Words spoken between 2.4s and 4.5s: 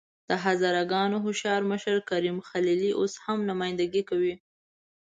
خلیلي اوس هم نمايندګي کوي.